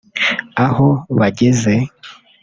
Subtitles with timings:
[0.65, 0.87] aho
[1.19, 1.73] bageze